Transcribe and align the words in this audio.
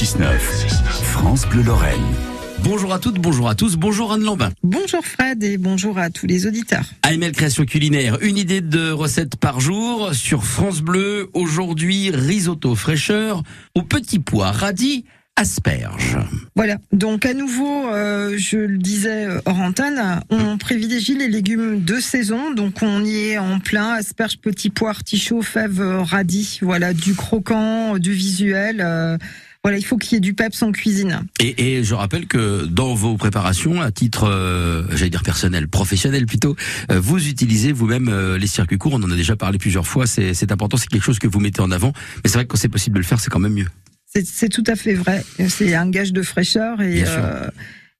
6-9, 0.00 0.38
France 1.02 1.46
Bleu 1.46 1.62
Lorraine. 1.62 2.00
Bonjour 2.60 2.94
à 2.94 2.98
toutes, 2.98 3.16
bonjour 3.16 3.50
à 3.50 3.54
tous, 3.54 3.76
bonjour 3.76 4.14
Anne 4.14 4.22
Lambin. 4.22 4.50
Bonjour 4.62 5.04
Fred 5.04 5.44
et 5.44 5.58
bonjour 5.58 5.98
à 5.98 6.08
tous 6.08 6.24
les 6.24 6.46
auditeurs. 6.46 6.86
AML 7.02 7.32
Création 7.32 7.66
Culinaire, 7.66 8.16
une 8.22 8.38
idée 8.38 8.62
de 8.62 8.92
recette 8.92 9.36
par 9.36 9.60
jour 9.60 10.14
sur 10.14 10.42
France 10.42 10.80
Bleu. 10.80 11.28
Aujourd'hui, 11.34 12.10
risotto 12.10 12.74
fraîcheur 12.76 13.42
aux 13.74 13.82
petits 13.82 14.20
pois 14.20 14.52
radis 14.52 15.04
asperges. 15.36 16.16
Voilà, 16.56 16.78
donc 16.92 17.26
à 17.26 17.34
nouveau, 17.34 17.88
euh, 17.88 18.38
je 18.38 18.56
le 18.56 18.78
disais 18.78 19.26
euh, 19.26 19.42
hors 19.44 19.60
antenne, 19.60 20.22
on 20.30 20.56
privilégie 20.56 21.14
les 21.14 21.28
légumes 21.28 21.84
de 21.84 22.00
saison, 22.00 22.52
donc 22.52 22.82
on 22.82 23.04
y 23.04 23.16
est 23.28 23.38
en 23.38 23.58
plein, 23.60 23.92
asperges, 23.92 24.38
petits 24.38 24.70
pois, 24.70 24.90
artichauts, 24.90 25.42
fèves, 25.42 25.82
euh, 25.82 26.02
radis, 26.02 26.58
voilà, 26.62 26.94
du 26.94 27.14
croquant, 27.14 27.98
du 27.98 28.12
visuel. 28.12 28.80
euh, 28.80 29.18
voilà, 29.62 29.76
il 29.78 29.84
faut 29.84 29.98
qu'il 29.98 30.14
y 30.14 30.16
ait 30.16 30.20
du 30.20 30.32
peps 30.32 30.62
en 30.62 30.72
cuisine. 30.72 31.26
Et, 31.38 31.76
et 31.78 31.84
je 31.84 31.94
rappelle 31.94 32.26
que 32.26 32.64
dans 32.64 32.94
vos 32.94 33.16
préparations, 33.16 33.80
à 33.82 33.90
titre, 33.92 34.24
euh, 34.26 34.84
j'allais 34.92 35.10
dire 35.10 35.22
personnel, 35.22 35.68
professionnel 35.68 36.24
plutôt, 36.26 36.56
euh, 36.90 36.98
vous 36.98 37.28
utilisez 37.28 37.72
vous-même 37.72 38.08
euh, 38.08 38.38
les 38.38 38.46
circuits 38.46 38.78
courts. 38.78 38.94
On 38.94 39.02
en 39.02 39.10
a 39.10 39.16
déjà 39.16 39.36
parlé 39.36 39.58
plusieurs 39.58 39.86
fois. 39.86 40.06
C'est 40.06 40.50
important, 40.50 40.76
c'est 40.78 40.88
quelque 40.88 41.04
chose 41.04 41.18
que 41.18 41.26
vous 41.28 41.40
mettez 41.40 41.60
en 41.60 41.70
avant. 41.70 41.92
Mais 42.24 42.30
c'est 42.30 42.34
vrai 42.34 42.44
que 42.44 42.48
quand 42.52 42.56
c'est 42.58 42.68
possible 42.70 42.94
de 42.94 43.00
le 43.00 43.06
faire, 43.06 43.20
c'est 43.20 43.28
quand 43.30 43.38
même 43.38 43.52
mieux. 43.54 43.68
C'est- 44.06 44.26
C'est 44.26 44.48
tout 44.48 44.64
à 44.66 44.76
fait 44.76 44.94
vrai. 44.94 45.24
C'est 45.48 45.74
un 45.74 45.88
gage 45.90 46.12
de 46.12 46.22
fraîcheur 46.22 46.80
et, 46.80 47.04
euh, 47.06 47.46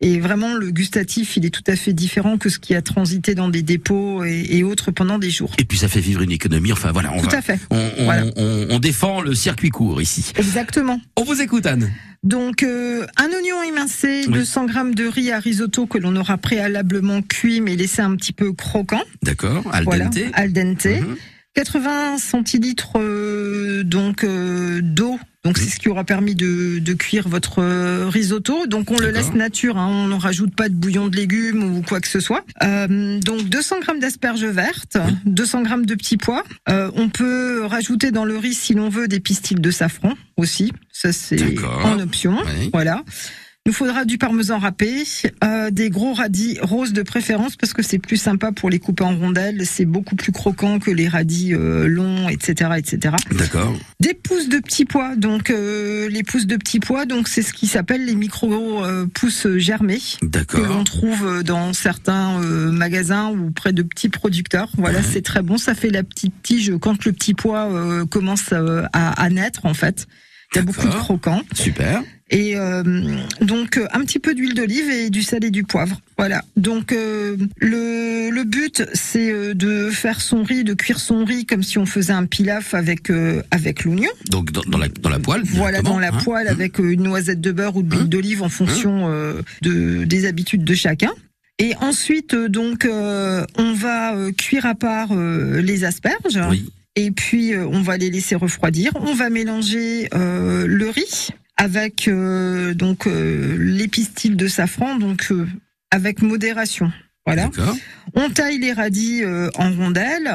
et 0.01 0.19
vraiment 0.21 0.55
le 0.55 0.71
gustatif, 0.71 1.37
il 1.37 1.45
est 1.45 1.51
tout 1.51 1.65
à 1.67 1.77
fait 1.77 1.93
différent 1.93 2.39
que 2.39 2.49
ce 2.49 2.59
qui 2.59 2.75
a 2.75 2.83
transité 2.83 3.35
dans 3.35 3.49
des 3.49 3.63
dépôts 3.63 4.25
et, 4.25 4.47
et 4.51 4.63
autres 4.63 4.91
pendant 4.91 5.19
des 5.19 5.31
jours. 5.31 5.53
Et 5.59 5.65
puis 5.65 5.77
ça 5.79 5.89
fait 5.89 6.01
vivre 6.01 6.23
une 6.23 6.33
économie. 6.33 6.73
Enfin 6.73 6.91
voilà, 6.93 7.13
on 7.15 7.21
Tout 7.23 7.29
va, 7.31 7.39
à 7.39 7.43
fait. 7.43 7.61
on, 7.71 7.77
on- 7.99 8.05
Voilà. 8.05 8.25
on- 8.37 8.67
on 8.71 8.79
défend 8.79 9.21
le 9.21 9.35
circuit 9.35 9.71
court 9.71 10.01
ici. 10.01 10.33
Exactement. 10.37 11.01
On 11.17 11.25
vous 11.25 11.41
écoute 11.43 11.67
Anne. 11.67 11.91
Donc 12.23 12.63
euh, 12.63 13.07
un 13.17 13.29
oignon 13.29 13.63
émincé, 13.63 14.25
Oui. 14.27 14.35
200 14.35 14.67
grammes 14.67 14.95
de 14.95 15.07
riz 15.07 15.31
à 15.33 15.39
risotto 15.39 15.87
que 15.87 15.97
l'on 15.99 16.17
aura 16.17 16.37
préalablement 16.39 17.23
cuit 17.23 17.61
mais 17.61 17.77
laissé 17.77 18.03
un 18.03 18.15
petit 18.17 18.33
peu 18.35 18.53
croquant. 18.53 19.03
D'accord, 19.23 19.65
al 19.73 19.85
voilà, 19.85 20.05
dente. 20.07 20.19
al 20.35 20.53
dente. 20.53 20.85
Mhm. 20.87 21.17
80 21.55 22.19
centilitres 22.19 22.93
euh, 22.97 23.83
donc 23.85 24.23
euh, 24.25 24.81
d'eau. 24.83 25.10
Donc 25.51 25.59
c'est 25.59 25.69
ce 25.69 25.81
qui 25.81 25.89
aura 25.89 26.05
permis 26.05 26.37
de, 26.37 26.79
de 26.79 26.93
cuire 26.93 27.29
votre 27.29 27.61
euh, 27.61 28.09
risotto. 28.09 28.69
Donc 28.69 28.93
on 28.93 28.99
le 29.01 29.11
laisse 29.11 29.33
nature, 29.33 29.79
hein, 29.79 29.89
on 29.91 30.07
ne 30.07 30.15
rajoute 30.15 30.55
pas 30.55 30.69
de 30.69 30.75
bouillon 30.75 31.09
de 31.09 31.17
légumes 31.17 31.65
ou 31.65 31.83
quoi 31.83 32.01
que 32.01 32.07
ce 32.07 32.21
soit. 32.21 32.45
Euh, 32.63 33.19
donc 33.19 33.49
200 33.49 33.81
grammes 33.81 33.99
d'asperges 33.99 34.45
vertes, 34.45 34.97
200 35.25 35.63
grammes 35.63 35.87
de 35.87 35.97
petits 35.97 36.19
pois. 36.19 36.45
Euh, 36.69 36.93
on 36.95 37.09
peut 37.09 37.65
rajouter 37.65 38.13
dans 38.13 38.25
le 38.25 38.39
riz 38.39 38.55
si 38.55 38.75
l'on 38.75 38.91
veut 38.91 39.09
des 39.09 39.19
pistils 39.19 39.61
de 39.61 39.71
safran 39.73 40.15
aussi. 40.37 40.73
Ça 40.93 41.13
c'est 41.13 41.59
en 41.83 41.99
option. 41.99 42.37
Oui. 42.47 42.71
Voilà. 42.73 43.03
Nous 43.67 43.75
faudra 43.75 44.07
du 44.07 44.17
parmesan 44.17 44.59
râpé, 44.59 45.05
euh, 45.45 45.71
des 45.71 45.91
gros 45.91 46.15
radis 46.15 46.57
roses 46.63 46.95
de 46.95 47.03
préférence 47.03 47.57
parce 47.57 47.75
que 47.75 47.83
c'est 47.83 47.99
plus 47.99 48.17
sympa 48.17 48.53
pour 48.53 48.71
les 48.71 48.79
couper 48.79 49.05
en 49.05 49.15
rondelles. 49.15 49.67
C'est 49.67 49.85
beaucoup 49.85 50.17
plus 50.17 50.33
croquant 50.33 50.79
que 50.79 50.91
les 50.91 51.09
radis 51.09 51.53
euh, 51.53 51.87
longs, 51.87 52.31
etc., 52.31 52.71
etc. 52.79 53.15
D'accord. 53.33 53.77
Des 54.01 54.15
pousses 54.15 54.49
de 54.49 54.61
petits 54.61 54.87
pois. 54.87 55.15
Donc 55.15 55.51
euh, 55.51 56.09
les 56.09 56.23
pousses 56.23 56.47
de 56.47 56.57
petits 56.57 56.81
pois, 56.81 57.05
donc 57.05 57.29
c'est 57.29 57.43
ce 57.43 57.53
qui 57.53 57.67
s'appelle 57.67 58.07
les 58.07 58.15
micro 58.15 58.83
euh, 58.83 59.07
pousses 59.13 59.47
germées 59.59 60.01
que 60.49 60.57
l'on 60.57 60.63
D'accord. 60.63 60.85
trouve 60.85 61.43
dans 61.45 61.75
certains 61.75 62.41
euh, 62.43 62.73
magasins 62.73 63.29
ou 63.31 63.51
près 63.51 63.75
de 63.75 63.83
petits 63.83 64.09
producteurs. 64.09 64.71
Voilà, 64.79 65.01
Ouais. 65.01 65.05
c'est 65.13 65.23
très 65.23 65.43
bon. 65.43 65.59
Ça 65.59 65.75
fait 65.75 65.91
la 65.91 66.03
petite 66.03 66.33
tige 66.43 66.73
quand 66.81 67.05
le 67.05 67.13
petit 67.13 67.35
pois 67.35 67.71
euh, 67.71 68.07
commence 68.07 68.47
euh, 68.55 68.85
à, 68.95 69.23
à 69.23 69.29
naître 69.29 69.67
en 69.67 69.75
fait. 69.75 70.07
Il 70.55 70.57
y 70.57 70.61
a 70.61 70.63
beaucoup 70.63 70.81
de 70.81 70.87
D'accord. 70.87 71.03
croquants. 71.05 71.43
Super. 71.53 72.03
Et 72.33 72.57
euh, 72.57 72.83
donc 73.41 73.77
euh, 73.77 73.89
un 73.93 74.01
petit 74.03 74.21
peu 74.21 74.35
d'huile 74.35 74.55
d'olive 74.55 74.89
et 74.89 75.11
du 75.11 75.23
sel 75.23 75.45
et 75.45 75.51
du 75.51 75.65
poivre. 75.65 76.01
Voilà. 76.17 76.45
Donc 76.57 76.93
euh, 76.93 77.37
le, 77.59 78.31
le 78.31 78.45
but 78.45 78.85
c'est 78.95 79.55
de 79.55 79.91
faire 79.91 80.21
son 80.21 80.45
riz, 80.45 80.63
de 80.63 80.75
cuire 80.75 81.01
son 81.01 81.25
riz 81.25 81.45
comme 81.45 81.65
si 81.65 81.79
on 81.79 81.87
faisait 81.87 82.13
un 82.13 82.27
pilaf 82.27 82.73
avec 82.75 83.11
euh, 83.11 83.43
avec 83.51 83.85
l'oignon. 83.85 84.11
Donc 84.31 84.53
dans, 84.53 84.63
dans 84.63 84.79
la, 84.79 84.87
dans 84.89 85.11
la 85.11 85.19
poêle. 85.19 85.43
Voilà 85.45 85.83
dans 85.83 85.99
la 85.99 86.15
hein. 86.15 86.19
poêle 86.23 86.47
avec 86.47 86.79
euh, 86.79 86.93
une 86.93 87.03
noisette 87.03 87.41
de 87.41 87.51
beurre 87.51 87.77
ou 87.77 87.83
de 87.83 87.91
l'huile 87.91 88.03
Hein 88.03 88.07
d'olive 88.07 88.43
en 88.45 88.49
fonction 88.49 89.09
euh, 89.11 89.43
de 89.63 90.05
des 90.05 90.25
habitudes 90.27 90.65
de 90.65 90.75
chacun. 90.75 91.11
Et 91.59 91.75
ensuite 91.81 92.37
donc 92.37 92.85
euh, 92.85 93.45
on 93.59 93.73
va 93.73 94.15
euh, 94.15 94.31
cuire 94.31 94.67
à 94.67 94.77
part 94.77 95.09
euh, 95.11 95.61
les 95.61 95.83
asperges. 95.83 96.41
Oui. 96.49 96.71
Et 96.97 97.11
puis 97.11 97.55
euh, 97.55 97.67
on 97.67 97.83
va 97.83 97.97
les 97.97 98.11
laisser 98.11 98.37
refroidir. 98.37 98.93
On 98.95 99.15
va 99.15 99.31
mélanger 99.31 100.09
euh, 100.15 100.67
le 100.67 100.89
riz 100.91 101.31
avec 101.61 102.09
euh, 102.09 102.73
donc 102.73 103.07
euh, 103.07 103.55
de 104.25 104.49
safran, 104.49 104.97
donc 104.97 105.27
euh, 105.31 105.47
avec 105.91 106.23
modération. 106.23 106.91
Voilà. 107.27 107.51
On 108.15 108.31
taille 108.31 108.59
les 108.59 108.73
radis 108.73 109.23
euh, 109.23 109.51
en 109.57 109.71
rondelles. 109.71 110.35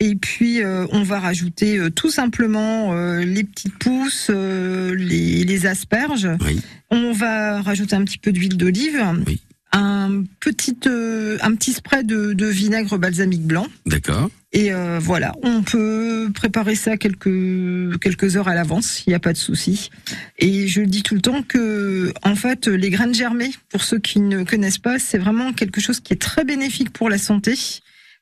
Et 0.00 0.14
puis 0.16 0.62
euh, 0.62 0.86
on 0.90 1.04
va 1.04 1.20
rajouter 1.20 1.78
euh, 1.78 1.88
tout 1.88 2.10
simplement 2.10 2.92
euh, 2.92 3.20
les 3.24 3.44
petites 3.44 3.78
pousses, 3.78 4.28
euh, 4.28 4.94
les, 4.94 5.44
les 5.44 5.66
asperges. 5.66 6.28
Oui. 6.44 6.60
On 6.90 7.12
va 7.12 7.62
rajouter 7.62 7.96
un 7.96 8.04
petit 8.04 8.18
peu 8.18 8.32
d'huile 8.32 8.56
d'olive, 8.58 9.02
Oui. 9.26 9.40
Un 9.72 10.24
petit 10.40 10.76
euh, 10.86 11.38
un 11.42 11.54
petit 11.54 11.72
spray 11.72 12.04
de, 12.04 12.32
de 12.32 12.46
vinaigre 12.46 12.98
balsamique 12.98 13.42
blanc. 13.42 13.66
D'accord. 13.84 14.30
Et 14.52 14.72
euh, 14.72 14.98
voilà, 14.98 15.34
on 15.42 15.62
peut 15.62 16.30
préparer 16.32 16.76
ça 16.76 16.96
quelques 16.96 18.00
quelques 18.00 18.36
heures 18.36 18.48
à 18.48 18.54
l'avance, 18.54 19.04
il 19.06 19.10
n'y 19.10 19.14
a 19.14 19.18
pas 19.18 19.32
de 19.32 19.38
souci. 19.38 19.90
Et 20.38 20.66
je 20.66 20.80
dis 20.80 21.02
tout 21.02 21.14
le 21.14 21.20
temps 21.20 21.42
que, 21.42 22.12
en 22.22 22.36
fait, 22.36 22.66
les 22.66 22.88
graines 22.90 23.14
germées, 23.14 23.50
pour 23.68 23.82
ceux 23.82 23.98
qui 23.98 24.20
ne 24.20 24.44
connaissent 24.44 24.78
pas, 24.78 24.98
c'est 24.98 25.18
vraiment 25.18 25.52
quelque 25.52 25.80
chose 25.80 26.00
qui 26.00 26.14
est 26.14 26.20
très 26.20 26.44
bénéfique 26.44 26.90
pour 26.90 27.10
la 27.10 27.18
santé. 27.18 27.54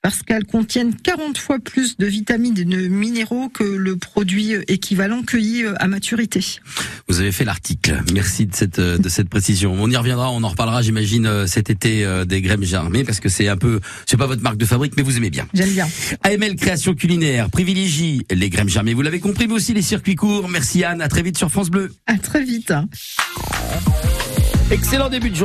Parce 0.05 0.23
qu'elles 0.23 0.45
contiennent 0.45 0.95
40 0.95 1.39
fois 1.39 1.59
plus 1.59 1.97
de 1.97 2.05
vitamines 2.05 2.59
et 2.59 2.67
de 2.67 2.89
minéraux 2.89 3.49
que 3.49 3.65
le 3.65 3.97
produit 3.97 4.53
équivalent 4.69 5.23
cueilli 5.23 5.65
à 5.77 5.89
maturité. 5.89 6.45
Vous 7.09 7.21
avez 7.21 7.33
fait 7.33 7.47
l'article. 7.47 8.03
Merci 8.13 8.45
de 8.45 8.55
cette 8.55 8.79
euh, 8.79 8.99
de 8.99 9.09
cette 9.09 9.31
précision. 9.31 9.75
On 9.79 9.91
y 9.91 9.97
reviendra, 9.97 10.31
on 10.31 10.43
en 10.43 10.49
reparlera, 10.49 10.83
j'imagine, 10.83 11.25
euh, 11.25 11.47
cet 11.47 11.71
été 11.71 12.05
euh, 12.05 12.27
des 12.27 12.43
graines 12.43 12.65
germées, 12.65 13.03
parce 13.03 13.19
que 13.19 13.31
c'est 13.31 13.49
un 13.49 13.57
peu, 13.57 13.81
c'est 14.05 14.19
pas 14.19 14.27
votre 14.27 14.43
marque 14.43 14.59
de 14.59 14.67
fabrique, 14.67 14.93
mais 14.99 15.03
vous 15.03 15.17
aimez 15.17 15.31
bien. 15.31 15.47
J'aime 15.55 15.71
bien. 15.71 15.89
AML 16.23 16.57
Création 16.57 16.95
Culinaire 16.95 17.49
privilégie 17.49 18.27
les 18.31 18.51
graines 18.51 18.69
germées. 18.69 18.93
Vous 18.93 19.01
l'avez 19.01 19.21
compris, 19.21 19.47
mais 19.47 19.55
aussi 19.55 19.73
les 19.73 19.81
circuits 19.81 20.17
courts. 20.17 20.51
Merci 20.51 20.85
Anne. 20.85 21.01
À 21.01 21.09
très 21.09 21.23
vite 21.23 21.39
sur 21.39 21.51
France 21.51 21.71
Bleu. 21.71 21.95
À 22.07 22.19
très 22.19 22.45
vite. 22.45 22.75
Excellent 24.71 25.09
début 25.09 25.31
de 25.31 25.37
journée. 25.37 25.43